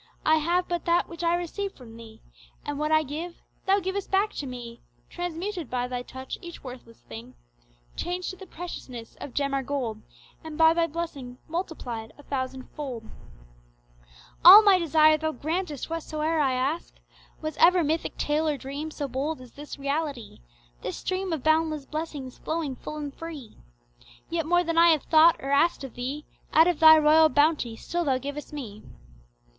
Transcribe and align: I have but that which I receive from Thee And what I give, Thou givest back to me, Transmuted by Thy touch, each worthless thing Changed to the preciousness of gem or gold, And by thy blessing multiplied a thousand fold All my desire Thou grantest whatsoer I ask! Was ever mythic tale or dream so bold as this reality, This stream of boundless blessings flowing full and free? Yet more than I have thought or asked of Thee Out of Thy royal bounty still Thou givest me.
I 0.25 0.37
have 0.37 0.67
but 0.67 0.85
that 0.85 1.07
which 1.07 1.23
I 1.23 1.35
receive 1.35 1.73
from 1.73 1.95
Thee 1.95 2.23
And 2.65 2.79
what 2.79 2.91
I 2.91 3.03
give, 3.03 3.35
Thou 3.67 3.79
givest 3.79 4.09
back 4.09 4.33
to 4.33 4.47
me, 4.47 4.81
Transmuted 5.11 5.69
by 5.69 5.87
Thy 5.87 6.01
touch, 6.01 6.39
each 6.41 6.63
worthless 6.63 7.01
thing 7.01 7.35
Changed 7.95 8.31
to 8.31 8.35
the 8.35 8.47
preciousness 8.47 9.15
of 9.21 9.35
gem 9.35 9.53
or 9.53 9.61
gold, 9.61 10.01
And 10.43 10.57
by 10.57 10.73
thy 10.73 10.87
blessing 10.87 11.37
multiplied 11.47 12.13
a 12.17 12.23
thousand 12.23 12.71
fold 12.71 13.03
All 14.43 14.63
my 14.63 14.79
desire 14.79 15.19
Thou 15.19 15.33
grantest 15.33 15.87
whatsoer 15.87 16.39
I 16.41 16.53
ask! 16.53 16.95
Was 17.43 17.55
ever 17.57 17.83
mythic 17.83 18.17
tale 18.17 18.47
or 18.47 18.57
dream 18.57 18.89
so 18.89 19.07
bold 19.07 19.39
as 19.39 19.51
this 19.51 19.77
reality, 19.77 20.39
This 20.81 20.97
stream 20.97 21.31
of 21.31 21.43
boundless 21.43 21.85
blessings 21.85 22.39
flowing 22.39 22.75
full 22.75 22.97
and 22.97 23.13
free? 23.13 23.55
Yet 24.31 24.47
more 24.47 24.63
than 24.63 24.79
I 24.79 24.87
have 24.93 25.03
thought 25.03 25.35
or 25.37 25.51
asked 25.51 25.83
of 25.83 25.93
Thee 25.93 26.25
Out 26.53 26.65
of 26.65 26.79
Thy 26.79 26.97
royal 26.97 27.29
bounty 27.29 27.75
still 27.75 28.03
Thou 28.05 28.17
givest 28.17 28.51
me. 28.51 28.81